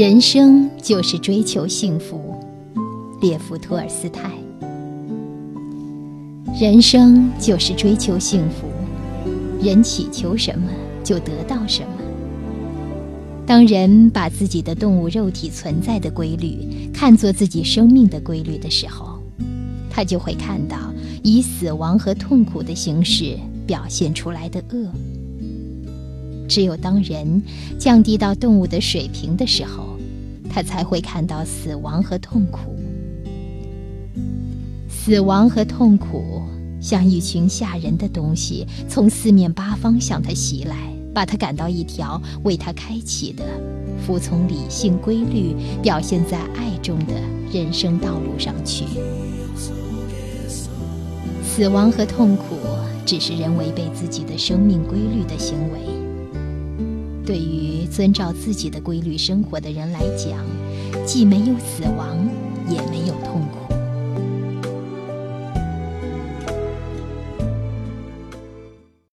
[0.00, 2.34] 人生就是追求幸福，
[3.20, 4.30] 列夫·托尔斯泰。
[6.58, 8.66] 人生就是追求幸福，
[9.62, 10.70] 人祈求什么
[11.04, 11.88] 就得到什么。
[13.46, 19.18] 当人把自己的动物肉体存在的规律看作自己生命的规律的时候，
[19.90, 20.78] 他就会看到
[21.22, 23.36] 以死亡和痛苦的形式
[23.66, 24.90] 表现出来的恶。
[26.50, 27.40] 只有当人
[27.78, 29.96] 降低到动物的水平的时候，
[30.50, 32.76] 他才会看到死亡和痛苦。
[34.88, 36.42] 死亡和痛苦
[36.80, 40.76] 像一群吓人的东西，从四面八方向他袭来。
[41.12, 43.44] 把他赶到一条为他开启的、
[44.06, 47.14] 服从理性规律、表现在爱中的
[47.52, 48.84] 人生道路上去。
[51.44, 52.56] 死亡和痛苦
[53.04, 56.09] 只是人违背自己的生命规律的行为。
[57.30, 60.44] 对于遵照自己的规律生活的人来讲，
[61.06, 62.18] 既没有死亡，